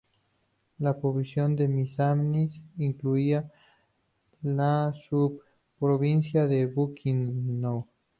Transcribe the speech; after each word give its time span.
La 0.79 0.99
provincia 0.99 1.47
de 1.47 1.67
Misamis 1.67 2.59
incluía 2.79 3.51
la 4.41 4.95
subprovincia 5.11 6.47
de 6.47 6.65
Bukidnon. 6.65 7.85